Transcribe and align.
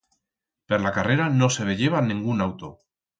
Per 0.71 0.79
la 0.85 0.93
carrera 0.95 1.27
no 1.33 1.49
se 1.57 1.67
veyeba 1.67 2.01
nengún 2.07 2.43
auto. 2.47 2.71